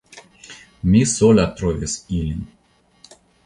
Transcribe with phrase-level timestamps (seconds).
[0.93, 2.43] Mi sola trovis ilin.